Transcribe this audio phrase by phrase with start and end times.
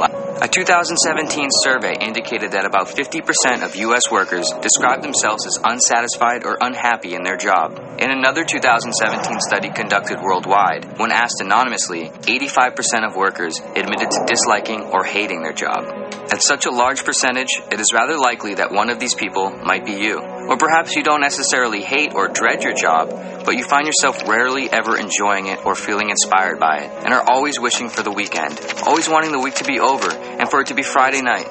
[0.00, 4.10] A 2017 survey indicated that about 50% of U.S.
[4.10, 7.76] workers describe themselves as unsatisfied or unhappy in their job.
[7.98, 14.82] In another 2017 study conducted worldwide, when asked anonymously, 85% of workers admitted to disliking
[14.88, 15.84] or hating their job.
[16.32, 19.84] At such a large percentage, it is rather likely that one of these people might
[19.84, 20.39] be you.
[20.48, 23.10] Or perhaps you don't necessarily hate or dread your job,
[23.44, 27.24] but you find yourself rarely ever enjoying it or feeling inspired by it, and are
[27.28, 30.68] always wishing for the weekend, always wanting the week to be over and for it
[30.68, 31.46] to be Friday night.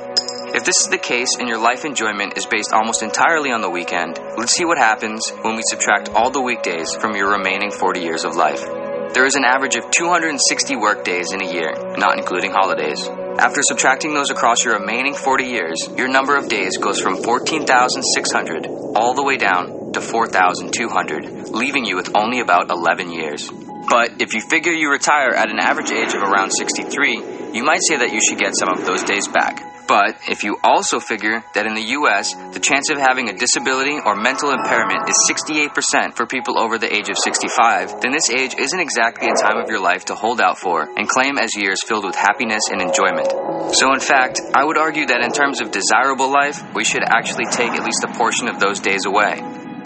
[0.55, 3.69] If this is the case and your life enjoyment is based almost entirely on the
[3.69, 7.99] weekend, let's see what happens when we subtract all the weekdays from your remaining 40
[7.99, 8.65] years of life.
[9.13, 13.07] There is an average of 260 work days in a year, not including holidays.
[13.39, 18.67] After subtracting those across your remaining 40 years, your number of days goes from 14,600
[18.67, 23.49] all the way down to 4,200, leaving you with only about 11 years.
[23.89, 27.81] But if you figure you retire at an average age of around 63, you might
[27.87, 29.63] say that you should get some of those days back.
[29.89, 33.97] But if you also figure that in the US, the chance of having a disability
[33.97, 38.53] or mental impairment is 68% for people over the age of 65, then this age
[38.53, 41.81] isn't exactly a time of your life to hold out for and claim as years
[41.83, 43.33] filled with happiness and enjoyment.
[43.73, 47.45] So, in fact, I would argue that in terms of desirable life, we should actually
[47.49, 49.41] take at least a portion of those days away.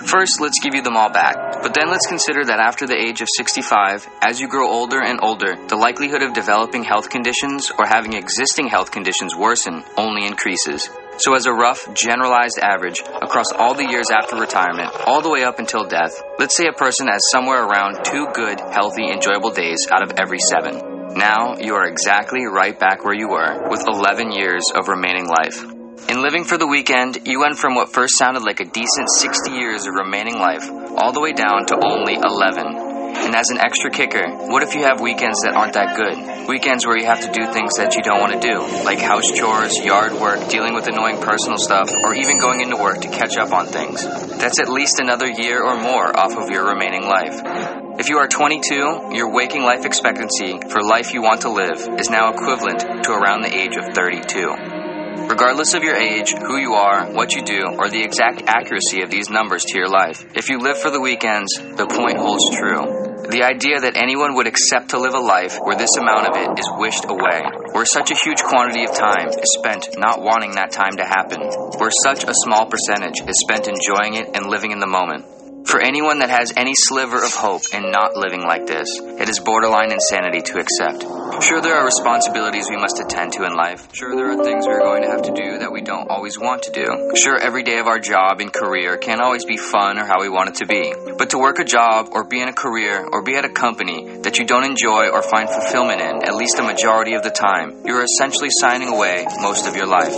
[0.05, 1.35] First, let's give you them all back.
[1.61, 5.19] But then let's consider that after the age of 65, as you grow older and
[5.21, 10.89] older, the likelihood of developing health conditions or having existing health conditions worsen only increases.
[11.17, 15.43] So, as a rough, generalized average, across all the years after retirement, all the way
[15.43, 19.87] up until death, let's say a person has somewhere around two good, healthy, enjoyable days
[19.91, 21.15] out of every seven.
[21.15, 25.72] Now, you are exactly right back where you were, with 11 years of remaining life.
[26.09, 29.51] In living for the weekend, you went from what first sounded like a decent 60
[29.51, 32.91] years of remaining life all the way down to only 11.
[33.15, 36.49] And as an extra kicker, what if you have weekends that aren't that good?
[36.49, 39.31] Weekends where you have to do things that you don't want to do, like house
[39.31, 43.37] chores, yard work, dealing with annoying personal stuff, or even going into work to catch
[43.37, 44.03] up on things.
[44.03, 47.39] That's at least another year or more off of your remaining life.
[47.97, 52.09] If you are 22, your waking life expectancy for life you want to live is
[52.09, 54.82] now equivalent to around the age of 32.
[55.29, 59.09] Regardless of your age, who you are, what you do, or the exact accuracy of
[59.09, 63.03] these numbers to your life, if you live for the weekends, the point holds true.
[63.29, 66.59] The idea that anyone would accept to live a life where this amount of it
[66.59, 67.41] is wished away,
[67.71, 71.39] where such a huge quantity of time is spent not wanting that time to happen,
[71.79, 75.42] where such a small percentage is spent enjoying it and living in the moment.
[75.65, 79.39] For anyone that has any sliver of hope in not living like this, it is
[79.39, 81.01] borderline insanity to accept.
[81.41, 83.87] Sure, there are responsibilities we must attend to in life.
[83.93, 86.37] Sure, there are things we are going to have to do that we don't always
[86.37, 86.85] want to do.
[87.15, 90.29] Sure, every day of our job and career can't always be fun or how we
[90.29, 90.93] want it to be.
[91.17, 94.19] But to work a job or be in a career or be at a company
[94.23, 97.85] that you don't enjoy or find fulfillment in, at least a majority of the time,
[97.85, 100.13] you are essentially signing away most of your life.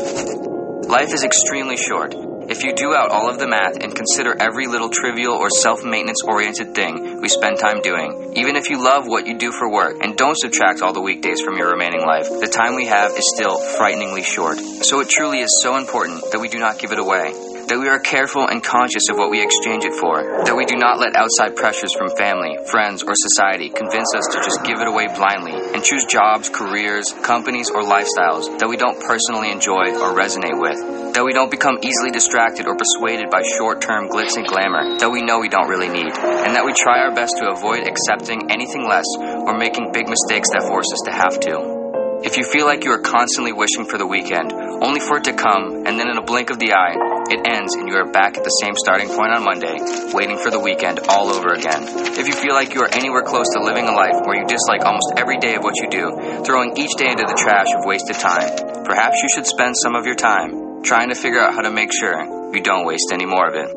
[0.89, 2.25] Life is extremely short.
[2.47, 5.83] If you do out all of the math and consider every little trivial or self
[5.83, 9.72] maintenance oriented thing we spend time doing, even if you love what you do for
[9.72, 13.11] work and don't subtract all the weekdays from your remaining life, the time we have
[13.17, 14.59] is still frighteningly short.
[14.59, 17.34] So it truly is so important that we do not give it away
[17.68, 20.78] that we are careful and conscious of what we exchange it for, that we do
[20.78, 24.88] not let outside pressures from family, friends, or society convince us to just give it
[24.88, 30.14] away blindly and choose jobs, careers, companies, or lifestyles that we don't personally enjoy or
[30.14, 30.78] resonate with,
[31.18, 35.09] that we don't become easily distracted or persuaded by short term glitz and glamour that
[35.09, 38.52] we know we don't really need, and that we try our best to avoid accepting
[38.52, 41.86] anything less or making big mistakes that force us to have to.
[42.26, 44.52] If you feel like you are constantly wishing for the weekend,
[44.82, 46.96] only for it to come, and then in a blink of the eye,
[47.30, 49.78] it ends and you are back at the same starting point on Monday,
[50.13, 51.81] waiting for the weekend all over again.
[52.13, 54.86] If you feel like you are anywhere close to living a life where you dislike
[54.86, 58.18] almost every day of what you do, throwing each day into the trash of wasted
[58.22, 61.72] time, perhaps you should spend some of your time trying to figure out how to
[61.72, 63.74] make sure you don't waste any more of it.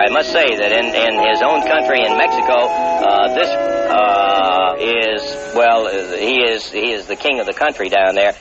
[0.00, 5.54] I must say that in, in his own country, in Mexico, uh, this uh, is
[5.54, 5.86] well,
[6.16, 8.34] he is he is the king of the country down there.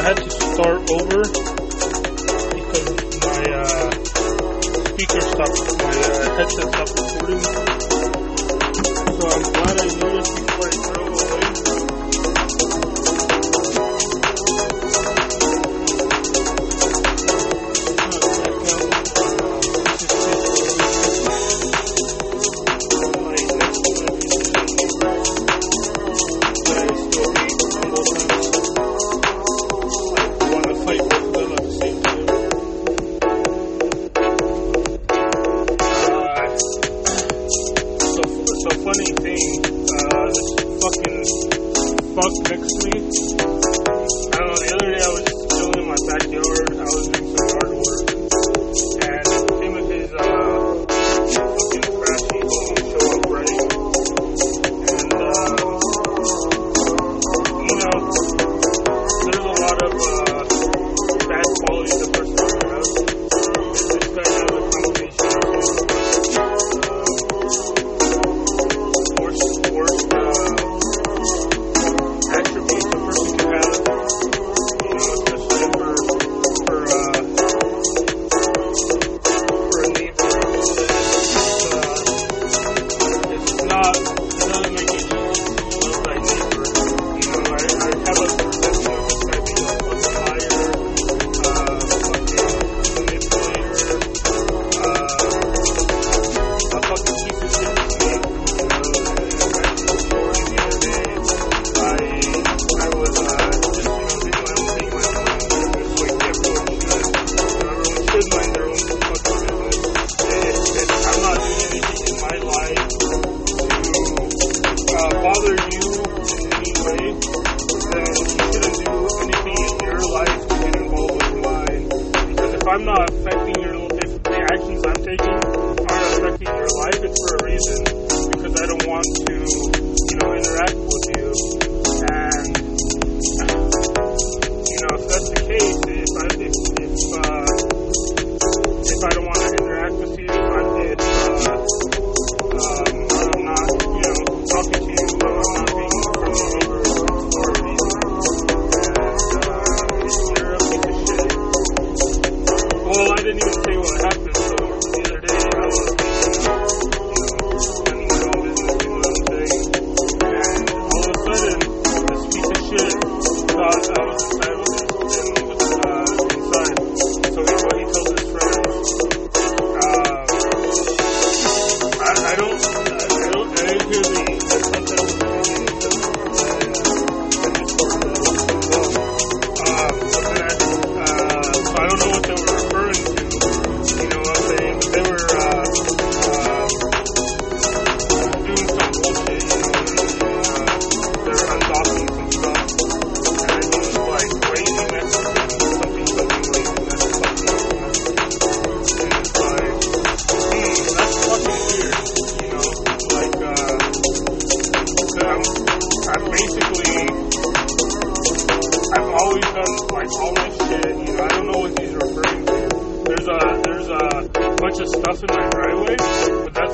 [0.00, 1.20] I had to start over
[2.56, 2.88] because
[3.20, 3.90] my uh,
[4.88, 7.42] speaker stopped, my uh, headset stopped recording.
[9.04, 10.49] So I'm glad I noticed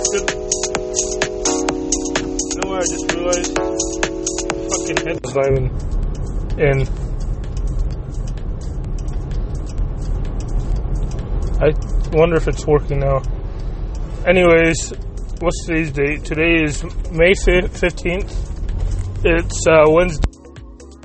[0.06, 0.12] You
[2.62, 3.58] know what I just realized?
[4.70, 5.66] Fucking head was even
[6.60, 6.86] in.
[11.60, 11.74] I
[12.16, 13.20] wonder if it's working now.
[14.24, 14.92] Anyways,
[15.40, 16.24] what's today's date?
[16.24, 18.30] Today is May 15th.
[19.24, 20.22] It's uh, Wednesday.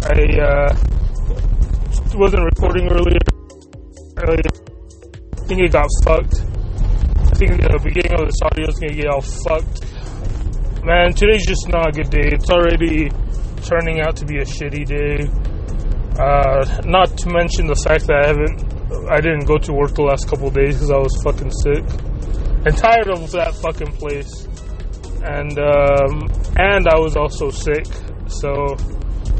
[0.03, 0.75] I uh,
[2.13, 3.17] wasn't recording earlier.
[4.17, 4.51] earlier.
[5.41, 6.50] I think it got fucked.
[7.41, 9.81] Think the beginning of this audio is gonna get all fucked.
[10.85, 12.29] Man, today's just not a good day.
[12.37, 13.09] It's already
[13.65, 15.25] turning out to be a shitty day.
[16.21, 18.61] Uh, not to mention the fact that I haven't,
[19.09, 21.81] I didn't go to work the last couple days because I was fucking sick
[22.61, 24.45] and tired of that fucking place.
[25.25, 26.29] And um,
[26.61, 27.89] and I was also sick,
[28.29, 28.77] so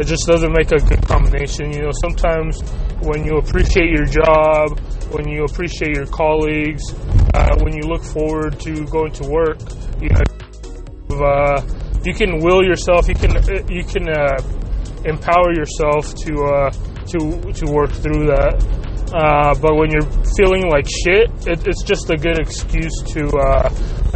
[0.02, 1.70] it just doesn't make a good combination.
[1.70, 2.66] You know, sometimes
[3.06, 4.80] when you appreciate your job,
[5.14, 6.82] when you appreciate your colleagues,
[7.34, 9.60] uh, when you look forward to going to work,
[10.02, 10.10] you
[11.16, 11.62] uh,
[12.04, 13.32] you can will yourself, you can
[13.70, 14.38] you can uh,
[15.06, 16.70] empower yourself to uh,
[17.08, 18.82] to to work through that.
[19.14, 20.08] Uh, but when you're
[20.38, 23.68] feeling like shit, it, it's just a good excuse to uh,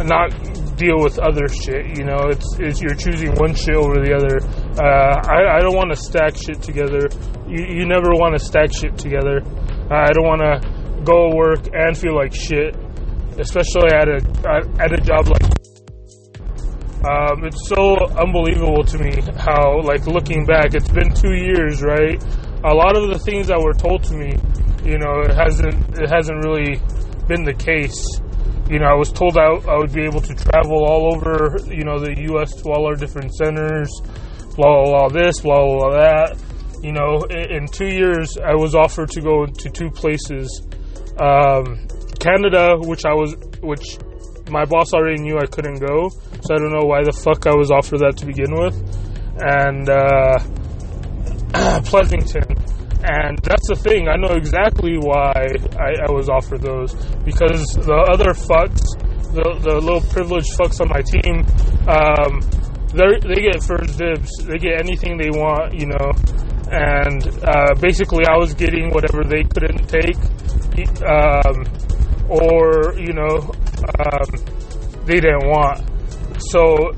[0.04, 0.32] not
[0.76, 1.98] deal with other shit.
[1.98, 4.40] You know, it's, it's you're choosing one shit over the other.
[4.80, 7.08] Uh, I, I don't want to stack shit together.
[7.46, 9.42] You, you never want to stack shit together.
[9.90, 12.74] I don't want to go to work and feel like shit,
[13.38, 14.16] especially at a
[14.80, 15.42] at a job like.
[17.06, 22.20] Um, it's so unbelievable to me how, like, looking back, it's been two years, right?
[22.64, 24.34] A lot of the things that were told to me,
[24.82, 26.80] you know, it hasn't it hasn't really
[27.28, 27.98] been the case.
[28.68, 31.84] You know, I was told I, I would be able to travel all over, you
[31.84, 32.54] know, the U.S.
[32.62, 33.90] to all our different centers,
[34.56, 36.36] blah blah blah this, blah blah, blah that.
[36.82, 40.48] You know, in, in two years, I was offered to go to two places,
[41.18, 41.86] um,
[42.18, 43.98] Canada, which I was, which
[44.50, 47.54] my boss already knew I couldn't go, so I don't know why the fuck I
[47.54, 48.76] was offered that to begin with.
[49.38, 50.38] And uh,
[51.84, 52.44] Pleasanton.
[53.04, 54.08] And that's the thing.
[54.08, 55.32] I know exactly why
[55.78, 58.82] I, I was offered those because the other fucks,
[59.30, 61.46] the, the little privileged fucks on my team,
[61.86, 62.42] um,
[62.96, 64.30] they get first dibs.
[64.42, 66.10] They get anything they want, you know.
[66.72, 70.18] And uh, basically, I was getting whatever they couldn't take,
[71.06, 71.62] um,
[72.28, 73.52] or you know,
[73.98, 74.28] um,
[75.04, 75.82] they didn't want.
[76.50, 76.90] So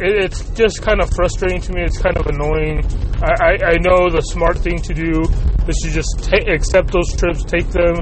[0.00, 1.82] it, it's just kind of frustrating to me.
[1.82, 2.84] It's kind of annoying.
[3.22, 5.22] I, I, I know the smart thing to do
[5.68, 7.96] is to just ta- accept those trips, take them.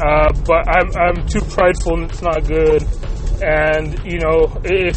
[0.00, 2.82] Uh, but I'm I'm too prideful, and it's not good.
[3.42, 4.96] And you know, if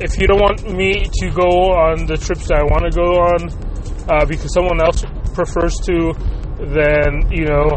[0.00, 3.18] if you don't want me to go on the trips that I want to go
[3.18, 3.50] on
[4.08, 5.04] uh, because someone else
[5.34, 6.12] prefers to,
[6.74, 7.70] then you know,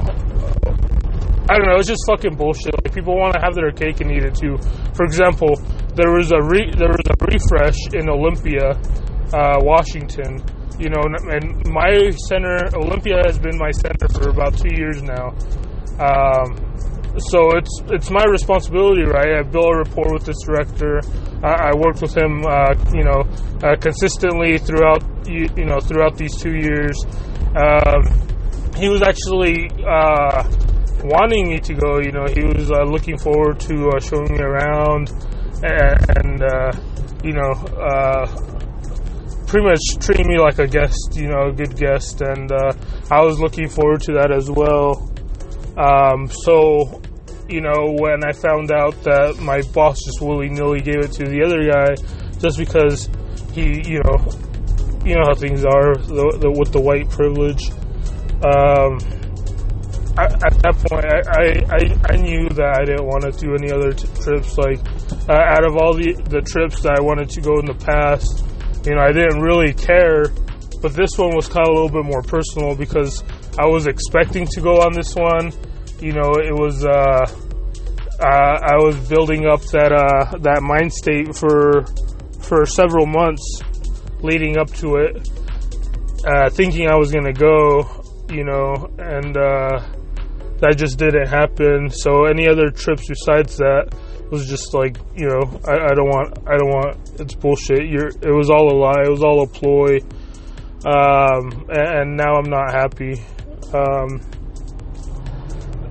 [1.49, 1.75] I don't know.
[1.77, 2.73] It's just fucking bullshit.
[2.73, 4.57] Like people want to have their cake and eat it too.
[4.93, 5.55] For example,
[5.95, 8.77] there was a re- there was a refresh in Olympia,
[9.33, 10.43] uh, Washington.
[10.79, 15.29] You know, and my center, Olympia, has been my center for about two years now.
[15.99, 16.71] Um,
[17.17, 19.39] so it's it's my responsibility, right?
[19.39, 21.01] I built a rapport with this director.
[21.43, 23.23] I, I worked with him, uh, you know,
[23.63, 26.95] uh, consistently throughout you, you, know throughout these two years.
[27.55, 28.07] Um,
[28.77, 30.43] he was actually uh,
[31.03, 31.99] wanting me to go.
[31.99, 35.09] You know, he was uh, looking forward to uh, showing me around
[35.63, 36.71] and, and uh,
[37.23, 37.53] you know,
[39.47, 41.13] pretty much treating me like a guest.
[41.15, 42.51] You know, a good guest, and
[43.11, 45.11] I was looking forward to that as well.
[45.77, 47.01] Um, so,
[47.47, 51.25] you know, when I found out that my boss just willy nilly gave it to
[51.25, 51.95] the other guy
[52.39, 53.09] just because
[53.53, 54.17] he, you know,
[55.05, 57.71] you know how things are the, the, with the white privilege.
[58.43, 58.99] Um,
[60.17, 63.71] I, at that point, I, I, I, knew that I didn't want to do any
[63.71, 64.57] other t- trips.
[64.57, 64.79] Like,
[65.29, 68.43] uh, out of all the, the trips that I wanted to go in the past,
[68.85, 70.25] you know, I didn't really care.
[70.81, 73.23] But this one was kind of a little bit more personal because
[73.57, 75.53] I was expecting to go on this one.
[75.99, 77.25] You know, it was uh,
[78.19, 81.85] uh, I was building up that uh, that mind state for
[82.41, 83.61] for several months
[84.21, 85.29] leading up to it,
[86.25, 88.03] uh, thinking I was gonna go.
[88.29, 89.81] You know, and uh,
[90.61, 91.89] that just didn't happen.
[91.89, 93.93] So any other trips besides that
[94.31, 97.89] was just like you know I, I don't want I don't want it's bullshit.
[97.89, 99.03] You're, it was all a lie.
[99.03, 99.99] It was all a ploy.
[100.83, 103.21] Um, and, and now I'm not happy.
[103.73, 104.19] Um,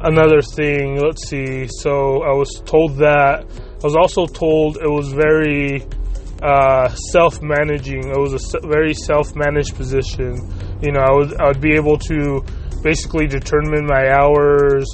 [0.01, 1.69] another thing, let's see.
[1.69, 3.45] So I was told that.
[3.45, 5.87] I was also told it was very
[6.43, 8.09] uh, self-managing.
[8.09, 10.37] It was a very self-managed position.
[10.83, 12.43] You know, I would I would be able to
[12.83, 14.87] basically determine my hours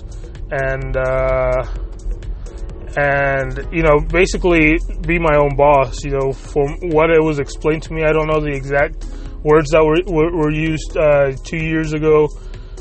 [0.50, 1.64] and uh,
[2.96, 6.04] and you know basically be my own boss.
[6.04, 9.04] You know, from what it was explained to me, I don't know the exact
[9.42, 12.28] words that were were, used uh, two years ago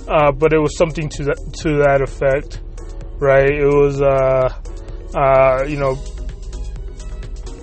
[0.07, 2.61] uh, but it was something to that to that effect,
[3.19, 3.49] right?
[3.49, 4.53] It was, uh,
[5.15, 5.97] uh, you know,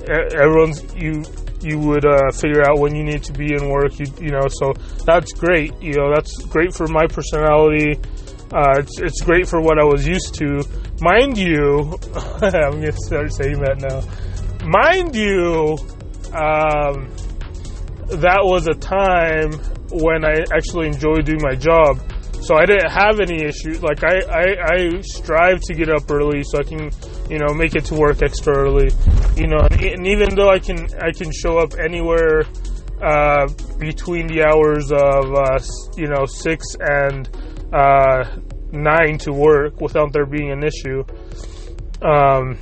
[0.08, 1.22] everyone's you
[1.62, 4.49] you would uh, figure out when you need to be in work, you you know,
[4.49, 4.73] so
[5.04, 5.73] that's great.
[5.81, 7.99] You know, that's great for my personality.
[8.52, 10.62] Uh, it's, it's great for what I was used to.
[11.00, 11.99] Mind you,
[12.42, 14.02] I'm going to start saying that now.
[14.69, 15.78] Mind you,
[16.37, 17.09] um,
[18.21, 19.52] that was a time
[19.90, 21.99] when I actually enjoyed doing my job.
[22.42, 23.83] So I didn't have any issues.
[23.83, 26.90] Like I, I, I strive to get up early so I can,
[27.32, 28.90] you know, make it to work extra early.
[29.36, 32.44] You know, and, even though I can, I can show up anywhere
[33.00, 33.48] uh,
[33.78, 35.58] between the hours of, uh,
[35.96, 37.28] you know, six and
[37.72, 38.36] uh,
[38.70, 41.02] nine to work without there being an issue.
[42.02, 42.58] Um,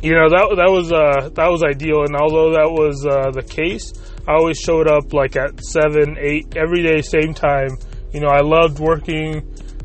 [0.00, 3.42] you know that that was uh, that was ideal, and although that was uh, the
[3.42, 3.92] case,
[4.26, 7.78] I always showed up like at seven, eight every day, same time
[8.12, 9.38] you know, I loved working.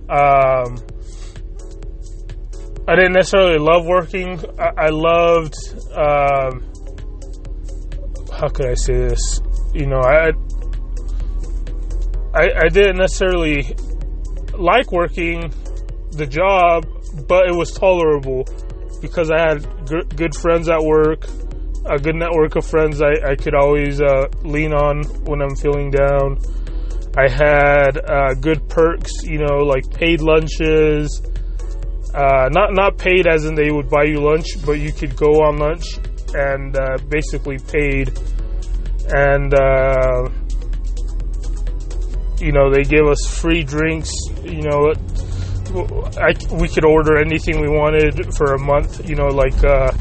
[0.09, 0.77] Um,
[2.89, 4.39] I didn't necessarily love working.
[4.57, 5.55] I, I loved.
[5.91, 6.63] Um,
[8.31, 9.41] how could I say this?
[9.73, 10.31] You know, I,
[12.33, 13.75] I, I didn't necessarily
[14.53, 15.51] like working
[16.11, 16.85] the job,
[17.27, 18.45] but it was tolerable
[19.01, 21.25] because I had g- good friends at work,
[21.85, 25.91] a good network of friends I, I could always uh, lean on when I'm feeling
[25.91, 26.37] down.
[27.17, 31.21] I had uh, good perks, you know, like paid lunches.
[32.13, 35.43] Uh, not not paid as in they would buy you lunch, but you could go
[35.43, 35.85] on lunch
[36.33, 38.17] and uh, basically paid.
[39.09, 40.29] And uh,
[42.39, 44.11] you know they give us free drinks.
[44.43, 44.93] You know,
[46.17, 49.07] I, we could order anything we wanted for a month.
[49.07, 49.91] You know, like uh,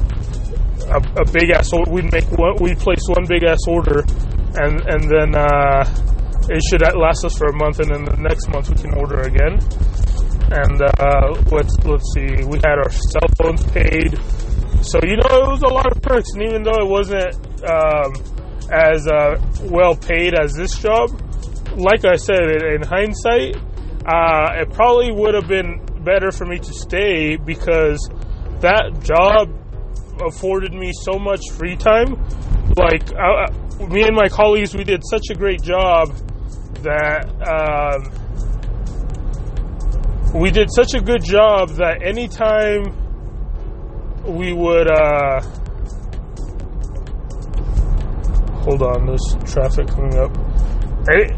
[0.89, 1.71] a, a big ass.
[1.89, 2.57] We'd make one.
[2.61, 4.05] We place one big ass order
[4.57, 5.85] and and then uh,
[6.49, 9.21] it should last us for a month, and then the next month we can order
[9.23, 9.61] again.
[10.49, 14.17] And uh, let's let's see, we had our cell phones paid,
[14.81, 17.35] so you know it was a lot of perks, and even though it wasn't
[17.69, 18.13] um,
[18.71, 21.11] as uh, well paid as this job,
[21.77, 23.57] like I said, in hindsight,
[24.07, 27.99] uh, it probably would have been better for me to stay because
[28.61, 29.51] that job
[30.25, 32.15] afforded me so much free time.
[32.77, 36.15] Like uh, me and my colleagues, we did such a great job
[36.83, 38.26] that um,
[40.37, 42.85] we did such a good job that anytime
[44.25, 45.41] we would uh,
[48.63, 50.37] hold on, there's traffic coming up.
[51.09, 51.37] Hey,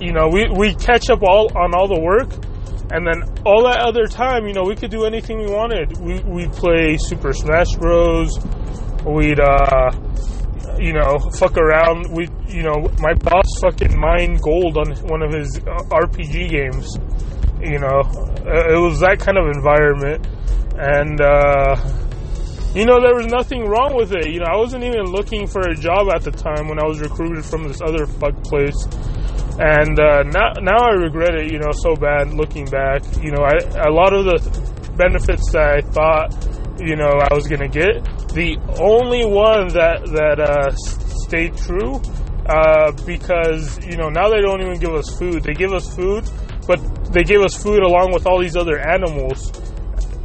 [0.00, 2.30] you know, we we catch up all on all the work
[2.92, 5.96] and then all that other time, you know, we could do anything we wanted.
[5.98, 8.38] We we'd play Super Smash Bros.
[9.04, 9.90] We'd uh,
[10.78, 12.12] you know, fuck around.
[12.12, 16.98] We, you know, my boss fucking mined gold on one of his uh, RPG games.
[17.62, 18.02] You know,
[18.44, 20.26] uh, it was that kind of environment,
[20.76, 21.76] and uh,
[22.74, 24.30] you know, there was nothing wrong with it.
[24.30, 27.00] You know, I wasn't even looking for a job at the time when I was
[27.00, 28.86] recruited from this other fuck place
[29.58, 33.02] and uh, now now I regret it, you know, so bad looking back.
[33.22, 34.38] You know, I, a lot of the
[34.96, 36.32] benefits that I thought,
[36.80, 38.02] you know, I was gonna get,
[38.32, 40.70] the only one that that uh,
[41.26, 42.00] stayed true,
[42.46, 45.42] uh, because you know now they don't even give us food.
[45.42, 46.24] They give us food,
[46.66, 46.80] but
[47.12, 49.52] they give us food along with all these other animals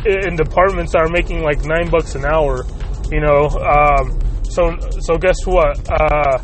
[0.06, 2.65] in departments that are making like nine bucks an hour.
[3.12, 5.79] You know, um, so so guess what?
[5.89, 6.38] Uh,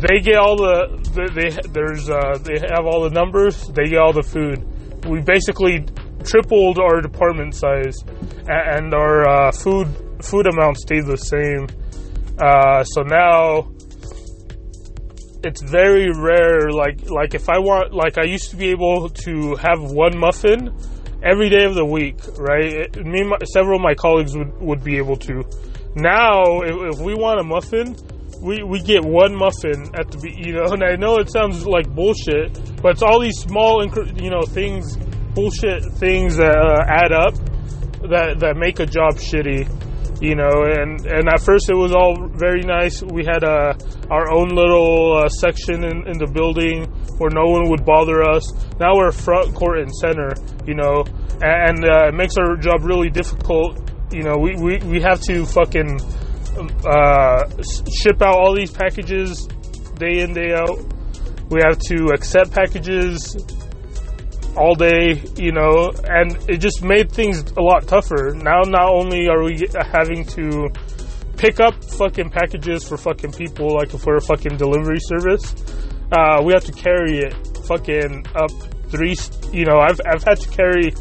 [0.00, 1.02] they get all the
[1.34, 3.68] they there's uh, they have all the numbers.
[3.68, 4.64] They get all the food.
[5.06, 5.84] We basically
[6.24, 7.96] tripled our department size,
[8.48, 9.88] and our uh, food
[10.22, 11.66] food amount stayed the same.
[12.38, 13.71] Uh, so now
[15.44, 16.70] it's very rare.
[16.70, 20.74] Like like if I want like I used to be able to have one muffin
[21.22, 22.64] every day of the week, right?
[22.64, 25.44] It, me, my, several of my colleagues would would be able to.
[25.94, 27.96] Now, if, if we want a muffin,
[28.42, 31.88] we, we get one muffin at the you know and I know it sounds like
[31.88, 32.52] bullshit
[32.82, 34.96] but it's all these small you know things
[35.34, 37.34] bullshit things that uh, add up
[38.10, 39.68] that that make a job shitty
[40.22, 43.02] you know and and at first it was all very nice.
[43.02, 43.74] We had uh,
[44.08, 46.84] our own little uh, section in, in the building
[47.18, 48.46] where no one would bother us.
[48.78, 50.30] Now we're front court and center
[50.64, 51.04] you know
[51.42, 53.80] and uh, it makes our job really difficult.
[54.12, 55.98] You know we, we, we have to fucking
[56.86, 57.42] uh,
[57.90, 59.48] ship out all these packages
[59.98, 60.78] day in day out.
[61.50, 63.36] We have to accept packages
[64.56, 68.34] all day, you know, and it just made things a lot tougher.
[68.34, 70.68] Now, not only are we having to
[71.36, 75.54] pick up fucking packages for fucking people, like for a fucking delivery service,
[76.12, 77.34] uh, we have to carry it
[77.66, 78.50] fucking up
[78.90, 79.16] three.
[79.52, 80.92] You know, I've I've had to carry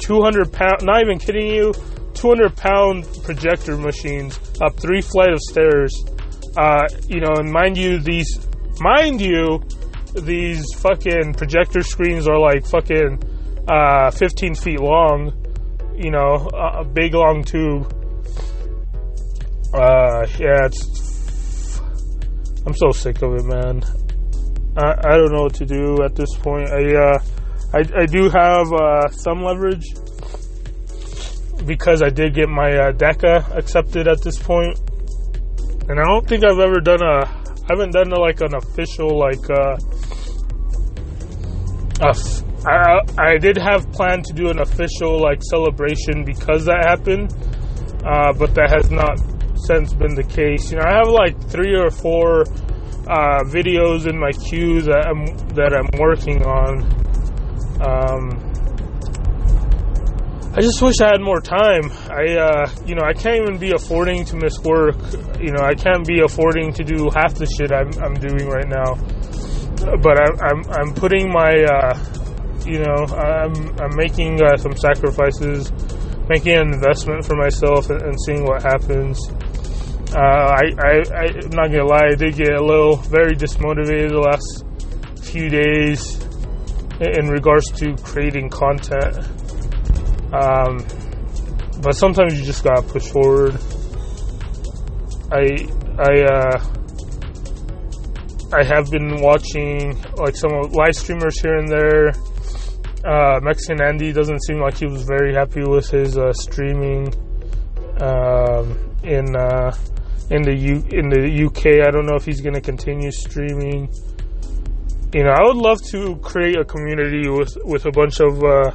[0.00, 0.82] 200 pound.
[0.82, 1.74] Not even kidding you.
[2.14, 5.94] 200 pound projector machines up three flight of stairs.
[6.56, 8.46] Uh, you know, and mind you, these,
[8.80, 9.62] mind you,
[10.24, 13.22] these fucking projector screens are like fucking
[13.68, 15.32] uh, 15 feet long.
[15.96, 17.92] You know, a big long tube.
[19.74, 21.80] Uh, yeah, it's.
[22.64, 23.82] I'm so sick of it, man.
[24.76, 26.70] I, I don't know what to do at this point.
[26.70, 27.18] I uh,
[27.74, 29.84] I, I do have uh, some leverage
[31.66, 32.92] because I did get my uh,
[33.54, 34.78] accepted at this point,
[35.88, 37.37] and I don't think I've ever done a,
[37.68, 39.76] I haven't done like an official like, uh,
[42.64, 47.30] I, I did have planned to do an official like celebration because that happened,
[48.06, 49.18] uh, but that has not
[49.66, 50.72] since been the case.
[50.72, 52.42] You know, I have like three or four
[53.06, 56.84] uh, videos in my queue that I'm that I'm working on.
[57.84, 58.47] Um,
[60.58, 61.86] I just wish I had more time.
[62.10, 64.96] I, uh, you know, I can't even be affording to miss work.
[65.38, 68.66] You know, I can't be affording to do half the shit I'm, I'm doing right
[68.66, 68.98] now.
[70.02, 71.94] But I, I'm, I'm putting my, uh,
[72.66, 75.70] you know, I'm, I'm making uh, some sacrifices,
[76.28, 79.14] making an investment for myself, and, and seeing what happens.
[80.10, 84.26] Uh, I, I, I'm not gonna lie, I did get a little very dismotivated the
[84.26, 84.66] last
[85.22, 86.18] few days
[86.98, 89.37] in regards to creating content.
[90.32, 90.84] Um,
[91.82, 93.56] but sometimes you just gotta push forward.
[95.30, 95.66] I
[95.98, 96.64] I uh,
[98.52, 102.12] I have been watching like some live streamers here and there.
[103.04, 107.14] Uh, Mexican Andy doesn't seem like he was very happy with his uh, streaming
[108.00, 109.74] um, in uh,
[110.30, 111.86] in the U in the UK.
[111.86, 113.88] I don't know if he's going to continue streaming.
[115.12, 118.72] You know, I would love to create a community with with a bunch of uh,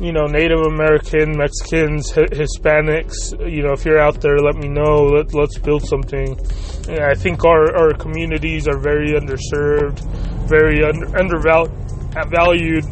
[0.00, 3.30] you know Native American, Mexicans, H- Hispanics.
[3.40, 5.04] You know, if you're out there, let me know.
[5.04, 6.38] Let let's build something.
[6.88, 10.00] Yeah, I think our our communities are very underserved,
[10.48, 12.84] very under, undervalued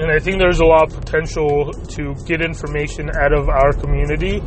[0.00, 4.42] and I think there's a lot of potential to get information out of our community,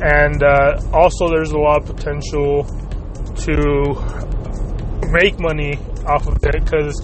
[0.00, 2.64] and uh, also there's a lot of potential
[3.44, 3.94] to
[5.10, 6.94] make money off of it because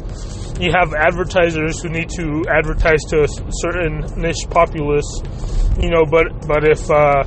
[0.60, 5.20] you have advertisers who need to advertise to a certain niche populace,
[5.80, 6.04] you know.
[6.04, 7.24] But but if uh,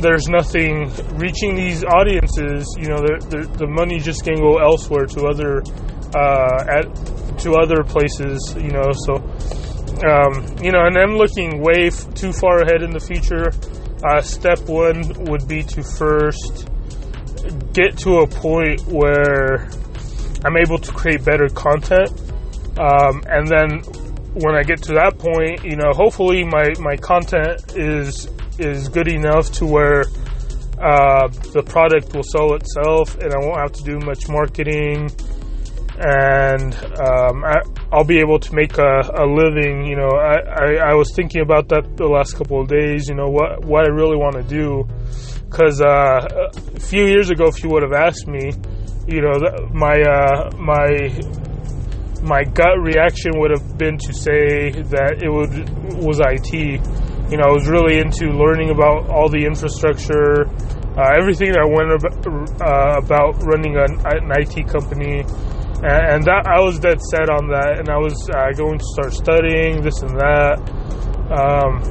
[0.00, 5.06] there's nothing reaching these audiences, you know, the, the, the money just can go elsewhere
[5.06, 5.62] to other
[6.14, 8.90] uh, at, to other places, you know.
[8.92, 9.22] So
[10.02, 13.52] um, you know, and I'm looking way f- too far ahead in the future.
[14.02, 16.68] Uh, step one would be to first
[17.72, 19.68] get to a point where
[20.44, 22.10] I'm able to create better content.
[22.78, 23.80] Um, and then
[24.34, 29.08] when I get to that point, you know, hopefully my, my content is is good
[29.08, 30.04] enough to where
[30.80, 35.10] uh, the product will sell itself and I won't have to do much marketing
[35.98, 39.86] and um, I, will be able to make a, a living.
[39.86, 43.08] You know, I, I, I, was thinking about that the last couple of days.
[43.08, 44.88] You know, what what I really want to do,
[45.48, 48.52] because uh, a few years ago, if you would have asked me,
[49.06, 49.34] you know,
[49.72, 51.14] my uh, my
[52.24, 55.52] my gut reaction would have been to say that it would
[56.02, 56.52] was IT.
[57.30, 60.44] You know, I was really into learning about all the infrastructure,
[60.96, 62.16] uh, everything that went about,
[62.60, 65.24] uh, about running an, an IT company
[65.84, 69.12] and, that I was dead set on that, and I was uh, going to start
[69.12, 70.56] studying this and that.
[71.28, 71.82] Um,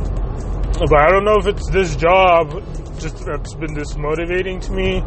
[0.90, 2.50] but I don't know if it's this job
[2.98, 5.04] just that's been dismotivating to me,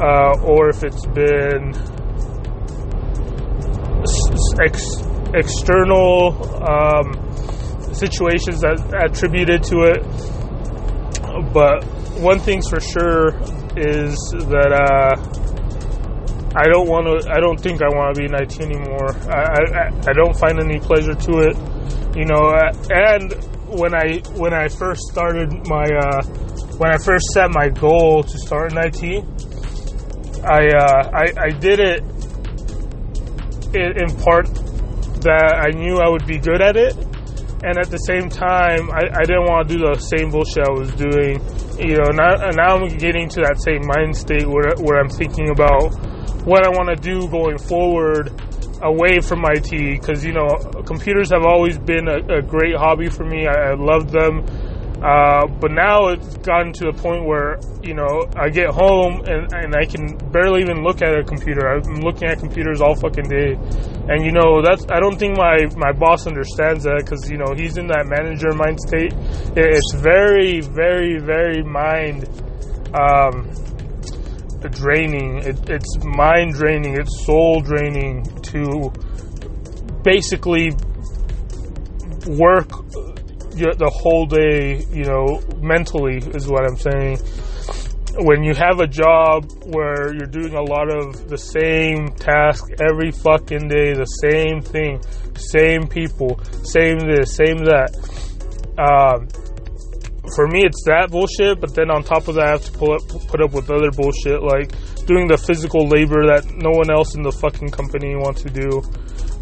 [0.00, 1.72] uh, or if it's been
[4.60, 5.02] ex-
[5.34, 7.12] external um,
[7.94, 10.02] situations that attributed to it.
[11.52, 11.84] But
[12.20, 13.28] one thing's for sure
[13.76, 14.14] is
[14.50, 14.72] that.
[14.72, 15.40] Uh,
[16.56, 17.28] I don't want to.
[17.28, 19.10] I don't think I want to be in IT anymore.
[19.26, 21.56] I, I, I don't find any pleasure to it,
[22.14, 22.54] you know.
[22.94, 23.34] And
[23.74, 26.22] when I when I first started my uh,
[26.78, 29.24] when I first set my goal to start in IT,
[30.46, 32.04] I uh, I, I did it
[33.74, 34.46] in, part
[35.22, 36.96] that I knew I would be good at it,
[37.64, 40.72] and at the same time, I, I didn't want to do the same bullshit I
[40.72, 41.40] was doing.
[41.80, 45.50] You know, now, now I'm getting to that same mind state where where I'm thinking
[45.50, 45.96] about
[46.44, 48.30] what I want to do going forward
[48.82, 50.46] away from IT because you know
[50.84, 53.46] computers have always been a, a great hobby for me.
[53.46, 54.44] I, I love them,
[55.04, 59.52] uh, but now it's gotten to a point where you know I get home and,
[59.52, 61.68] and I can barely even look at a computer.
[61.68, 63.52] I'm looking at computers all fucking day,
[64.08, 67.52] and you know that's I don't think my my boss understands that because you know
[67.54, 69.12] he's in that manager mind state.
[69.54, 72.24] It's very very very mind.
[72.94, 73.52] Um,
[74.70, 75.38] draining.
[75.38, 76.96] It, it's mind draining.
[76.96, 78.90] It's soul draining to
[80.02, 80.72] basically
[82.26, 82.70] work
[83.54, 84.84] the whole day.
[84.90, 87.18] You know, mentally is what I'm saying.
[88.16, 93.10] When you have a job where you're doing a lot of the same task every
[93.10, 95.02] fucking day, the same thing,
[95.36, 97.90] same people, same this, same that.
[98.78, 99.26] Um,
[100.34, 101.60] for me, it's that bullshit.
[101.60, 103.90] But then on top of that, I have to pull up, put up with other
[103.90, 104.72] bullshit like
[105.06, 108.82] doing the physical labor that no one else in the fucking company wants to do.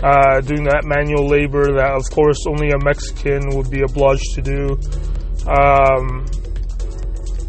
[0.02, 4.42] Uh, doing that manual labor that, of course, only a Mexican would be obliged to
[4.42, 4.76] do.
[5.46, 6.26] Um,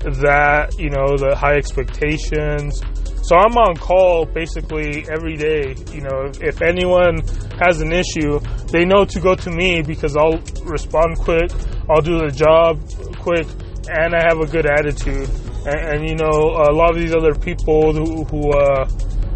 [0.04, 2.82] that you know the high expectations.
[3.24, 5.76] So I'm on call basically every day.
[5.94, 7.24] You know, if, anyone
[7.58, 11.50] has an issue, they know to go to me because I'll respond quick.
[11.90, 12.84] I'll do the job
[13.20, 13.48] quick,
[13.90, 15.30] and I have a good attitude.
[15.66, 18.86] And, and you know, a lot of these other people who who, uh,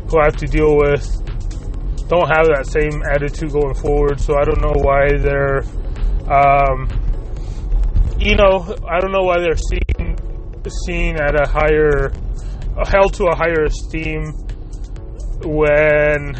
[0.10, 1.27] who I have to deal with
[2.08, 4.20] don't have that same attitude going forward.
[4.20, 5.63] So I don't know why they're,
[6.32, 6.88] um,
[8.17, 10.15] you know, I don't know why they're seen
[10.86, 12.12] seen at a higher,
[12.88, 14.34] held to a higher esteem
[15.43, 16.36] when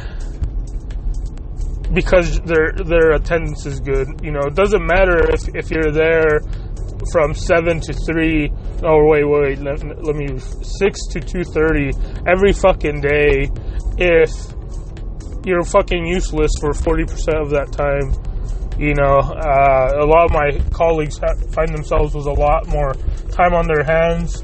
[1.94, 4.08] because their their attendance is good.
[4.22, 6.42] You know, it doesn't matter if, if you're there
[7.12, 8.52] from seven to three.
[8.84, 11.92] Oh wait, wait, let, let me six to two thirty
[12.26, 13.50] every fucking day.
[13.98, 14.32] If
[15.46, 18.14] you're fucking useless for forty percent of that time,
[18.80, 22.94] you know, uh, a lot of my colleagues find themselves with a lot more
[23.32, 24.44] time on their hands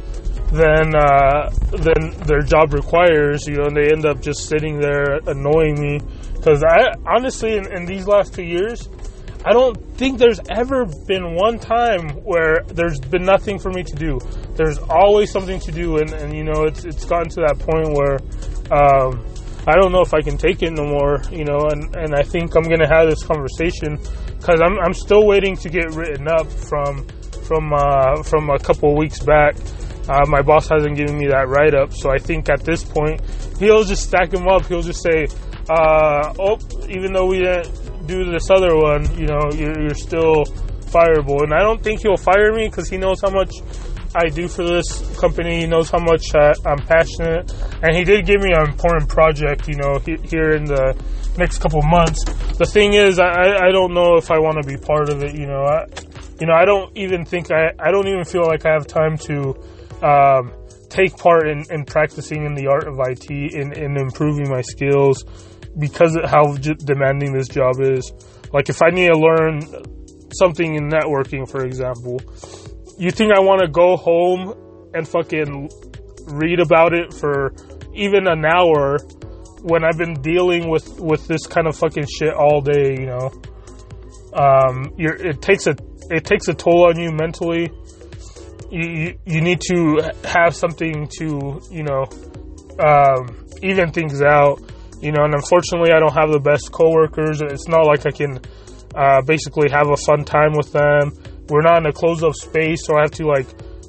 [0.52, 3.46] than uh, than their job requires.
[3.48, 6.00] You know, and they end up just sitting there annoying me
[6.36, 8.90] because I honestly in, in these last two years.
[9.46, 13.94] I don't think there's ever been one time where there's been nothing for me to
[13.94, 14.18] do.
[14.56, 17.92] There's always something to do, and, and you know, it's it's gotten to that point
[17.92, 18.20] where
[18.72, 19.22] um,
[19.68, 22.24] I don't know if I can take it no more, you know, and, and I
[22.24, 23.98] think I'm gonna have this conversation
[24.38, 27.08] because I'm I'm still waiting to get written up from
[27.48, 29.56] from uh, from a couple weeks back.
[30.10, 33.22] Uh, my boss hasn't given me that write up, so I think at this point
[33.58, 34.66] he'll just stack them up.
[34.66, 35.28] He'll just say,
[35.70, 36.58] uh, "Oh,
[36.90, 40.44] even though we didn't do this other one, you know, you're, you're still
[40.94, 41.42] fireable.
[41.44, 43.52] And I don't think he'll fire me because he knows how much
[44.16, 45.62] I do for this company.
[45.62, 49.68] He knows how much uh, I'm passionate, and he did give me an important project.
[49.68, 50.96] You know, he, here in the
[51.38, 52.24] next couple months.
[52.58, 55.36] The thing is, I, I don't know if I want to be part of it.
[55.36, 55.86] You know, I,
[56.40, 59.18] you know, I don't even think I I don't even feel like I have time
[59.30, 59.56] to.
[60.02, 60.54] Um,
[60.90, 64.62] take part in, in practicing in the art of IT and in, in improving my
[64.62, 65.26] skills
[65.80, 66.54] because of how
[66.86, 68.12] demanding this job is.
[68.54, 69.62] Like if I need to learn
[70.34, 72.22] something in networking, for example,
[72.98, 74.54] you think I want to go home
[74.94, 75.70] and fucking
[76.28, 77.54] read about it for
[77.94, 79.00] even an hour
[79.62, 83.32] when I've been dealing with with this kind of fucking shit all day, you know?
[84.34, 85.76] Um, it takes a
[86.10, 87.72] it takes a toll on you mentally.
[88.72, 92.06] You, you, you need to have something to you know
[92.80, 94.60] um, even things out
[95.04, 97.42] you know, and unfortunately, I don't have the best coworkers.
[97.42, 98.40] It's not like I can
[98.96, 101.12] uh, basically have a fun time with them.
[101.50, 103.48] We're not in a closed up space, so I have to like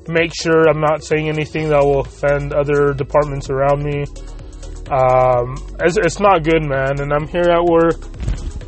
[0.09, 4.05] make sure I'm not saying anything that will offend other departments around me.
[4.91, 7.01] Um, it's, it's, not good, man.
[7.01, 8.03] And I'm here at work.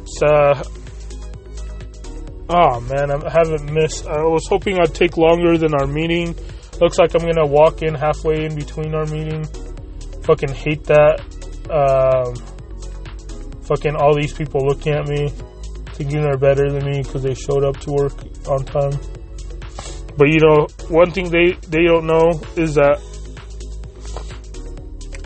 [0.06, 0.52] So,
[2.48, 4.06] oh man, I haven't missed.
[4.06, 6.34] I was hoping I'd take longer than our meeting.
[6.80, 9.44] Looks like I'm gonna walk in halfway in between our meeting.
[10.22, 11.20] Fucking hate that
[11.70, 12.34] um,
[13.62, 15.30] fucking all these people looking at me
[15.96, 18.12] thinking they're better than me because they showed up to work
[18.48, 18.92] on time.
[20.16, 23.00] But you know, one thing they they don't know is that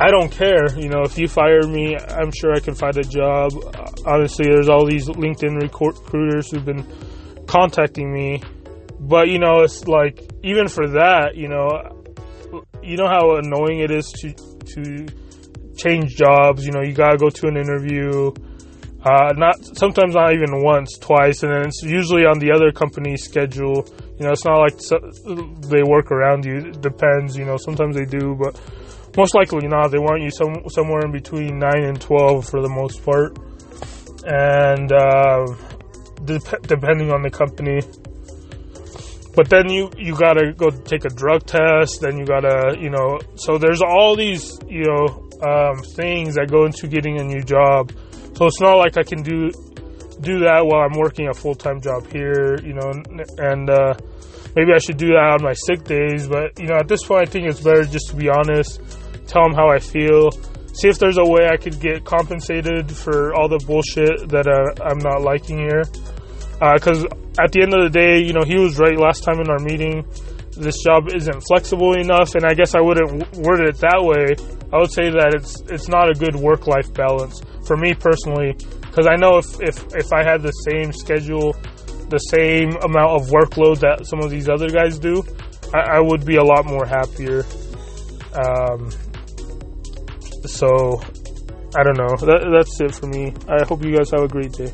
[0.00, 0.66] I don't care.
[0.78, 3.52] You know, if you fire me, I'm sure I can find a job.
[4.06, 6.86] Honestly, there's all these LinkedIn recruiters who've been
[7.46, 8.42] contacting me.
[8.98, 11.68] But you know, it's like even for that, you know,
[12.82, 15.06] you know how annoying it is to to
[15.76, 16.64] change jobs.
[16.64, 18.32] You know, you gotta go to an interview.
[19.02, 23.24] Uh, not sometimes not even once, twice, and then it's usually on the other company's
[23.24, 23.86] schedule.
[24.18, 24.76] You know, it's not like
[25.70, 26.56] they work around you.
[26.58, 27.34] It depends.
[27.36, 28.60] You know, sometimes they do, but
[29.16, 29.88] most likely not.
[29.88, 33.38] They want you some somewhere in between nine and twelve for the most part,
[34.26, 35.46] and uh,
[36.26, 37.80] de- depending on the company.
[39.34, 42.02] But then you you gotta go take a drug test.
[42.02, 43.18] Then you gotta you know.
[43.36, 47.92] So there's all these you know um, things that go into getting a new job.
[48.34, 49.50] So it's not like I can do
[50.20, 52.92] do that while I'm working a full time job here, you know,
[53.38, 53.94] and uh,
[54.54, 56.28] maybe I should do that on my sick days.
[56.28, 58.80] But you know, at this point, I think it's better just to be honest,
[59.26, 60.30] tell them how I feel,
[60.74, 64.82] see if there's a way I could get compensated for all the bullshit that uh,
[64.84, 65.82] I'm not liking here.
[66.60, 69.40] Because uh, at the end of the day, you know, he was right last time
[69.40, 70.04] in our meeting
[70.56, 74.36] this job isn't flexible enough, and I guess I wouldn't word it that way.
[74.72, 78.54] I would say that it's it's not a good work life balance for me personally,
[78.80, 81.52] because I know if, if if I had the same schedule,
[82.08, 85.24] the same amount of workload that some of these other guys do,
[85.74, 87.44] I, I would be a lot more happier.
[88.34, 88.90] Um,
[90.46, 91.00] so
[91.76, 92.14] I don't know.
[92.26, 93.34] That, that's it for me.
[93.48, 94.72] I hope you guys have a great day.